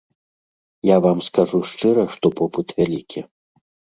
Я 0.89 0.95
вам 1.05 1.19
скажу 1.27 1.59
шчыра, 1.71 2.05
што 2.15 2.27
попыт 2.39 2.67
вялікі. 2.79 3.19